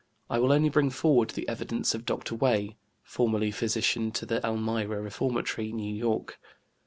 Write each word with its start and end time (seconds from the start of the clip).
I 0.31 0.39
will 0.39 0.51
only 0.51 0.69
bring 0.69 0.89
forward 0.89 1.29
the 1.29 1.47
evidence 1.47 1.93
of 1.93 2.07
Dr. 2.07 2.33
Wey, 2.33 2.75
formerly 3.03 3.51
physician 3.51 4.09
to 4.13 4.25
the 4.25 4.43
Elmira 4.43 4.99
Reformatory, 4.99 5.71
New 5.71 5.93
York. 5.93 6.39